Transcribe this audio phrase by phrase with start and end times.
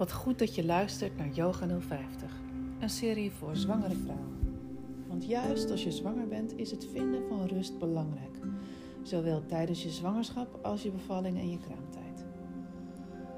[0.00, 2.30] Wat goed dat je luistert naar Yoga 050,
[2.78, 4.38] een serie voor zwangere vrouwen.
[5.08, 8.38] Want juist als je zwanger bent is het vinden van rust belangrijk,
[9.02, 12.24] zowel tijdens je zwangerschap als je bevalling en je kraamtijd.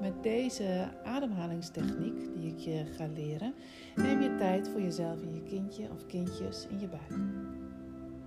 [0.01, 3.53] Met deze ademhalingstechniek die ik je ga leren,
[3.95, 7.21] neem je tijd voor jezelf en je kindje of kindjes in je buik.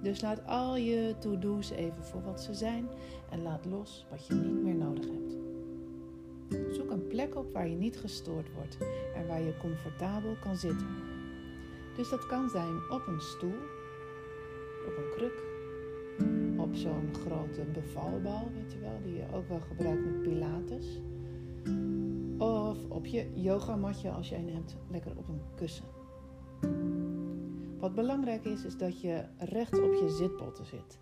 [0.02, 2.88] Dus laat al je to-do's even voor wat ze zijn
[3.30, 5.45] en laat los wat je niet meer nodig hebt.
[6.48, 8.78] Zoek een plek op waar je niet gestoord wordt
[9.14, 10.86] en waar je comfortabel kan zitten.
[11.96, 13.58] Dus dat kan zijn op een stoel,
[14.86, 15.42] op een kruk,
[16.56, 21.00] op zo'n grote bevalbal, weet je wel, die je ook wel gebruikt met pilates.
[22.38, 25.84] Of op je yogamatje als je een hebt, lekker op een kussen.
[27.78, 30.98] Wat belangrijk is, is dat je recht op je zitpotten zit.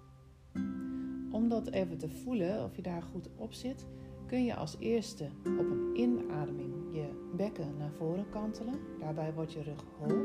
[1.30, 3.86] Om dat even te voelen of je daar goed op zit,
[4.34, 8.74] kun je als eerste op een inademing je bekken naar voren kantelen.
[9.00, 10.16] Daarbij wordt je rug hol.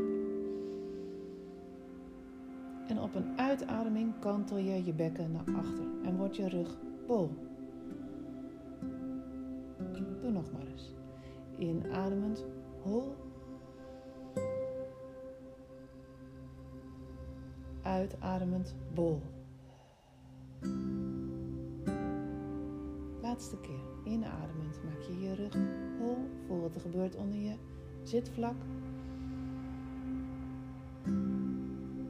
[2.88, 7.30] En op een uitademing kantel je je bekken naar achter en wordt je rug bol.
[10.22, 10.94] Doe nog maar eens.
[11.58, 12.46] Inademend
[12.82, 13.16] hol.
[17.82, 19.22] Uitademend bol.
[23.40, 24.14] Laatste keer.
[24.14, 25.54] Inademend maak je je rug
[26.00, 26.18] hol.
[26.48, 27.56] Voel wat er gebeurt onder je
[28.04, 28.56] zitvlak.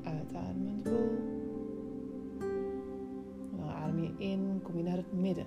[0.04, 1.10] Uitademend bol.
[3.58, 5.46] Dan adem je in, kom je naar het midden.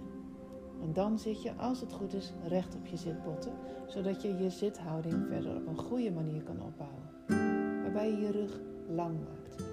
[0.82, 3.52] En dan zit je, als het goed is, recht op je zitbotten,
[3.86, 7.82] zodat je je zithouding verder op een goede manier kan opbouwen.
[7.82, 9.64] Waarbij je je rug lang maakt.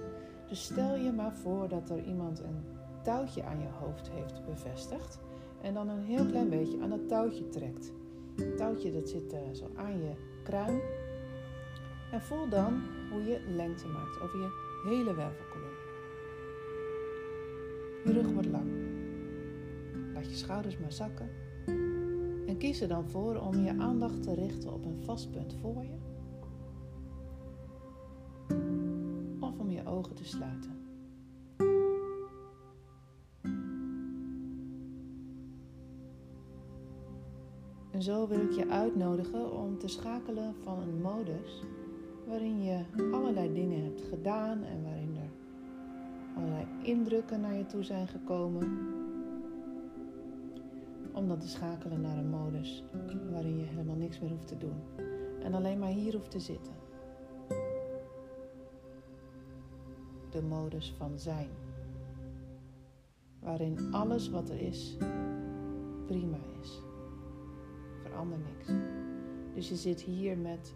[0.48, 2.64] Dus stel je maar voor dat er iemand een
[3.02, 5.28] touwtje aan je hoofd heeft bevestigd
[5.62, 7.92] en dan een heel klein beetje aan dat touwtje trekt.
[8.36, 10.80] Het touwtje dat zit uh, zo aan je kruin.
[12.12, 14.48] En voel dan hoe je lengte maakt over je
[14.84, 15.70] hele wervelkolom.
[18.04, 18.70] Je rug wordt lang.
[20.14, 21.28] Laat je schouders maar zakken.
[22.46, 25.84] En kies er dan voor om je aandacht te richten op een vast punt voor
[25.84, 25.98] je.
[29.40, 30.79] Of om je ogen te sluiten.
[38.00, 41.62] En zo wil ik je uitnodigen om te schakelen van een modus
[42.26, 45.30] waarin je allerlei dingen hebt gedaan en waarin er
[46.36, 48.78] allerlei indrukken naar je toe zijn gekomen.
[51.12, 52.84] Om dan te schakelen naar een modus
[53.30, 54.80] waarin je helemaal niks meer hoeft te doen
[55.42, 56.72] en alleen maar hier hoeft te zitten.
[60.30, 61.48] De modus van zijn.
[63.40, 64.96] Waarin alles wat er is
[66.06, 66.88] prima is
[68.20, 68.82] verander niks.
[69.54, 70.74] Dus je zit hier met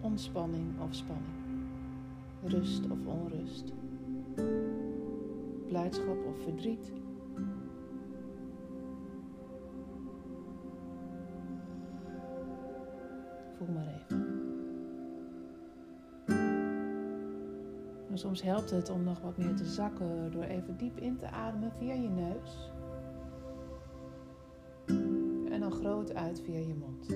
[0.00, 1.68] ontspanning of spanning,
[2.42, 3.72] rust of onrust,
[5.66, 6.92] blijdschap of verdriet.
[13.56, 14.26] Voel maar even.
[18.10, 21.30] En soms helpt het om nog wat meer te zakken door even diep in te
[21.30, 22.70] ademen via je neus
[25.80, 27.08] groot uit via je mond.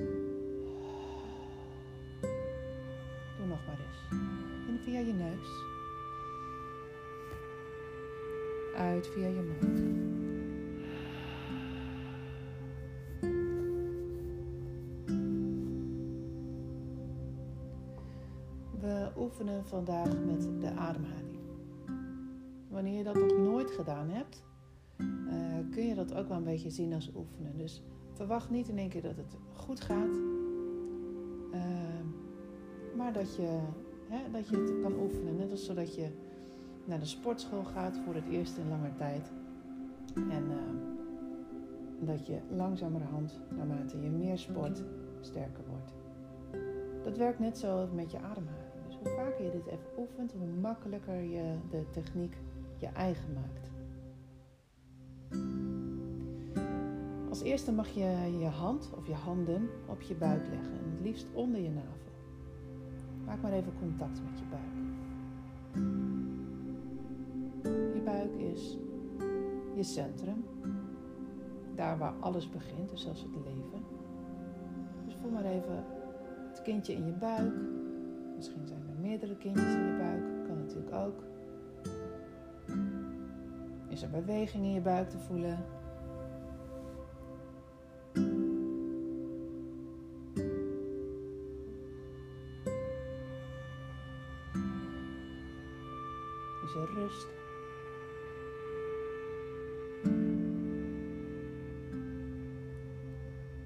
[3.37, 4.21] Doe nog maar eens.
[4.69, 5.49] In via je neus.
[8.77, 9.81] Uit via je mond.
[18.81, 21.41] We oefenen vandaag met de ademhaling.
[22.69, 24.45] Wanneer je dat nog nooit gedaan hebt,
[24.99, 27.57] uh, kun je dat ook wel een beetje zien als oefenen.
[27.57, 30.17] Dus Verwacht niet in één keer dat het goed gaat,
[31.53, 32.07] ehm,
[32.97, 33.59] maar dat je,
[34.09, 35.37] hè, dat je het kan oefenen.
[35.37, 36.09] Net als zodat je
[36.85, 39.31] naar de sportschool gaat voor het eerst in lange tijd.
[40.15, 40.77] En ehm,
[42.07, 44.83] dat je langzamerhand, naarmate je meer sport,
[45.21, 45.93] sterker wordt.
[47.05, 48.73] Dat werkt net zo met je ademhaling.
[48.87, 52.37] Dus hoe vaker je dit even oefent, hoe makkelijker je de techniek
[52.79, 53.72] je eigen maakt.
[57.33, 61.01] Als eerste mag je je hand of je handen op je buik leggen en het
[61.01, 62.13] liefst onder je navel.
[63.25, 64.75] Maak maar even contact met je buik.
[67.95, 68.79] Je buik is
[69.75, 70.45] je centrum,
[71.75, 73.85] daar waar alles begint, dus zelfs het leven.
[75.05, 75.85] Dus voel maar even
[76.49, 77.55] het kindje in je buik.
[78.37, 81.25] Misschien zijn er meerdere kindjes in je buik, kan natuurlijk ook.
[83.89, 85.65] Is er beweging in je buik te voelen?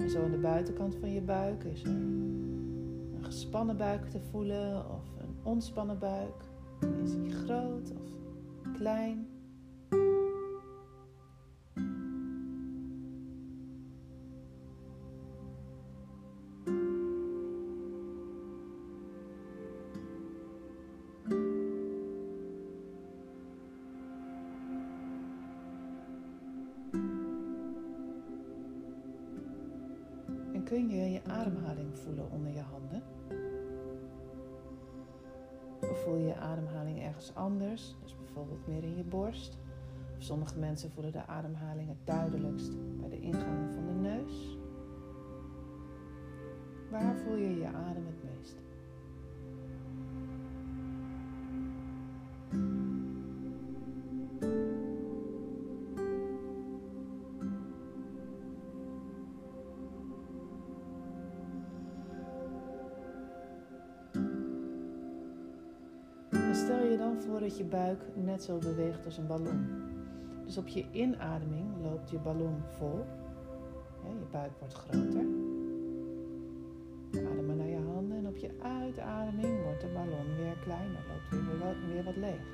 [0.06, 5.04] Zo aan de buitenkant van je buik is er een gespannen buik te voelen of
[5.20, 6.44] een ontspannen buik.
[7.04, 8.10] Is die groot of
[8.72, 9.25] klein?
[30.66, 33.02] Kun je je ademhaling voelen onder je handen.
[35.80, 39.58] Of voel je je ademhaling ergens anders, dus bijvoorbeeld meer in je borst.
[40.18, 44.58] Sommige mensen voelen de ademhaling het duidelijkst bij de ingangen van de neus.
[46.90, 48.15] Waar voel je je adem het
[66.56, 69.66] stel je dan voor dat je buik net zo beweegt als een ballon.
[70.44, 73.04] Dus op je inademing loopt je ballon vol.
[74.02, 75.26] je buik wordt groter.
[77.30, 81.46] Adem maar naar je handen en op je uitademing wordt de ballon weer kleiner, loopt
[81.46, 82.44] weer wat, weer wat leeg.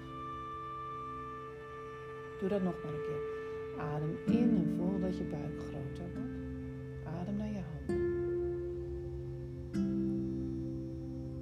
[2.40, 3.40] Doe dat nog maar een keer.
[3.78, 7.16] Adem in en voel dat je buik groter wordt.
[7.20, 8.20] Adem naar je handen.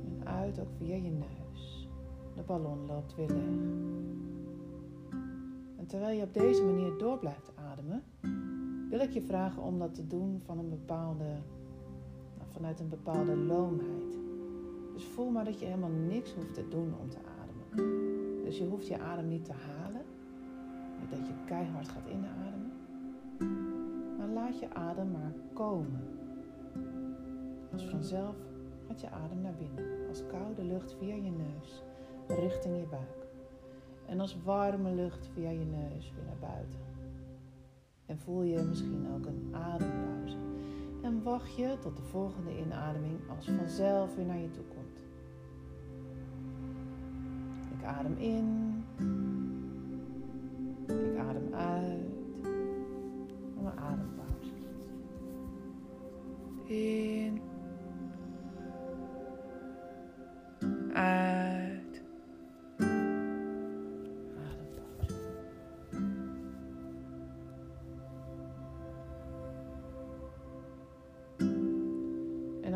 [0.05, 1.40] En uit ook via je neus.
[2.41, 3.61] De ballon loopt weer leeg.
[5.77, 8.03] En terwijl je op deze manier door blijft ademen,
[8.89, 11.25] wil ik je vragen om dat te doen van een bepaalde,
[12.37, 14.19] nou, vanuit een bepaalde loomheid.
[14.93, 18.45] Dus voel maar dat je helemaal niks hoeft te doen om te ademen.
[18.45, 20.03] Dus je hoeft je adem niet te halen,
[21.01, 22.73] niet dat je keihard gaat inademen.
[24.19, 26.03] Maar laat je adem maar komen.
[27.73, 28.37] Als vanzelf
[28.87, 31.83] gaat je adem naar binnen, als koude lucht via je neus
[32.35, 33.27] richting je buik.
[34.06, 36.81] En als warme lucht via je neus weer naar buiten.
[38.06, 40.37] En voel je misschien ook een adempauze.
[41.03, 44.99] En wacht je tot de volgende inademing als vanzelf weer naar je toe komt.
[47.79, 48.85] Ik adem in.
[50.87, 52.00] Ik adem uit.
[53.59, 54.53] En een adempauze.
[56.65, 57.30] In.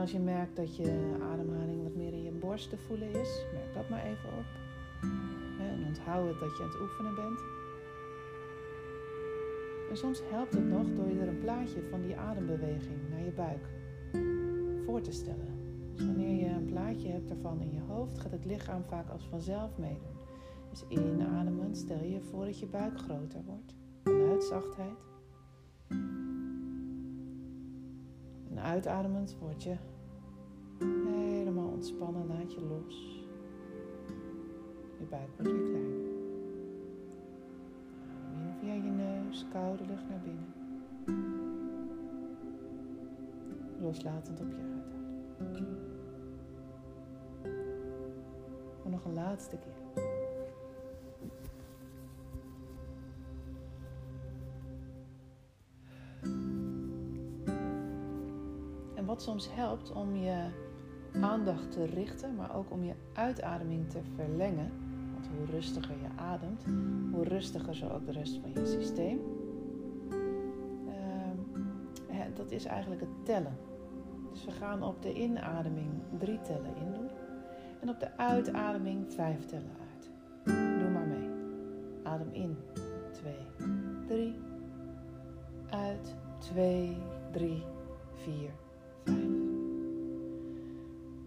[0.05, 3.75] Als je merkt dat je ademhaling wat meer in je borst te voelen is, merk
[3.75, 4.45] dat maar even op.
[5.61, 7.41] En onthoud het dat je aan het oefenen bent.
[9.91, 13.31] En soms helpt het nog door je er een plaatje van die adembeweging naar je
[13.31, 13.67] buik
[14.85, 15.81] voor te stellen.
[15.95, 19.27] Dus wanneer je een plaatje hebt ervan in je hoofd, gaat het lichaam vaak als
[19.31, 20.17] vanzelf meedoen.
[20.71, 24.99] Dus inademend stel je voor dat je buik groter wordt, vanuit zachtheid.
[28.51, 29.77] En uitademend word je
[31.95, 33.25] ontspannen, laat je los.
[34.99, 36.13] Je buik wordt weer kleiner.
[38.27, 40.53] Adem in via je neus, koude lucht naar binnen.
[43.81, 45.77] Loslatend op je uitadem.
[48.81, 50.03] Voor nog een laatste keer.
[58.95, 60.64] En wat soms helpt om je
[61.21, 64.71] aandacht te richten, maar ook om je uitademing te verlengen.
[65.13, 66.65] Want hoe rustiger je ademt,
[67.13, 69.21] hoe rustiger zo ook de rest van je systeem.
[72.11, 73.57] Uh, dat is eigenlijk het tellen.
[74.33, 77.09] Dus we gaan op de inademing drie tellen in doen.
[77.81, 80.11] En op de uitademing vijf tellen uit.
[80.79, 81.29] Doe maar mee.
[82.03, 82.57] Adem in.
[83.13, 83.35] 2,
[84.07, 84.35] 3.
[85.71, 86.15] Uit.
[86.39, 86.97] 2,
[87.33, 87.63] 3,
[88.15, 88.51] 4,
[89.05, 89.34] 5.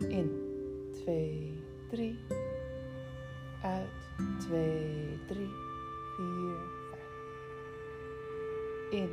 [0.09, 0.31] In
[0.91, 1.53] 2,
[1.89, 2.15] 3.
[3.63, 3.87] Uit
[4.39, 5.47] 2, 3,
[6.15, 6.57] 4,
[6.91, 7.01] 5.
[8.91, 9.09] In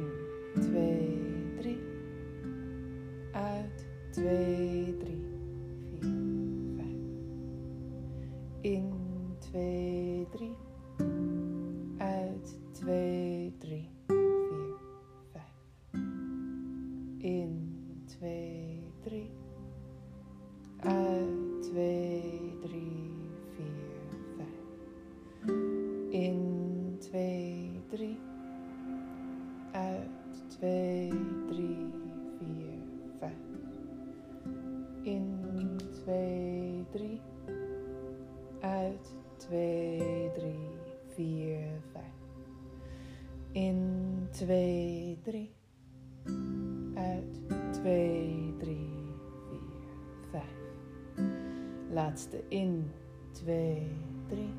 [0.60, 1.78] 2, 3.
[3.32, 5.13] Uit 2, 3,
[44.34, 45.50] 2, 3.
[46.94, 47.40] Uit
[47.72, 48.76] 2, 3,
[49.48, 49.58] 4,
[50.30, 50.42] 5.
[51.90, 52.90] Laatste in
[53.32, 53.90] 2,
[54.28, 54.52] 3.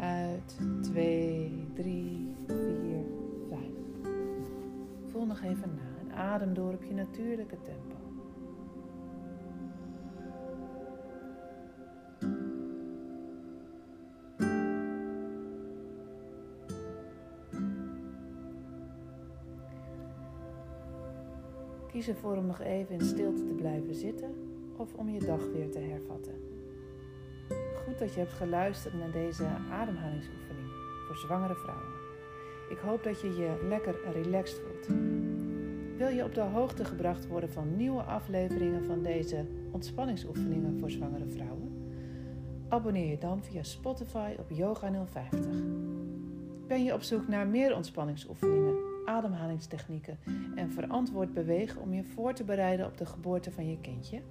[0.00, 2.56] Uit 2, 3, 4,
[3.48, 3.60] 5.
[5.06, 7.93] Voel nog even na en adem door op je natuurlijke tempo.
[21.94, 24.34] Kies ervoor om nog even in stilte te blijven zitten
[24.76, 26.34] of om je dag weer te hervatten.
[27.84, 30.68] Goed dat je hebt geluisterd naar deze ademhalingsoefening
[31.06, 31.92] voor zwangere vrouwen.
[32.70, 34.86] Ik hoop dat je je lekker relaxed voelt.
[35.96, 41.26] Wil je op de hoogte gebracht worden van nieuwe afleveringen van deze ontspanningsoefeningen voor zwangere
[41.26, 41.92] vrouwen?
[42.68, 45.40] Abonneer je dan via Spotify op Yoga 050.
[46.66, 48.93] Ben je op zoek naar meer ontspanningsoefeningen?
[49.04, 50.18] Ademhalingstechnieken
[50.54, 54.22] en verantwoord bewegen om je voor te bereiden op de geboorte van je kindje?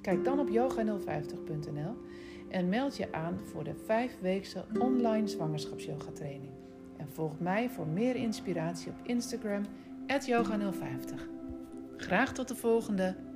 [0.00, 1.96] Kijk dan op yoga050.nl
[2.48, 6.52] en meld je aan voor de 5-weekse online zwangerschapsyoga training.
[6.96, 9.62] En volg mij voor meer inspiratie op Instagram
[10.26, 11.14] yoga050.
[11.96, 13.27] Graag tot de volgende!